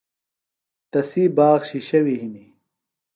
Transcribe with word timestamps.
تسی 0.91 1.23
باغ 1.37 1.59
شِشیوی 1.69 2.15
ہِنی۔ 2.21 2.45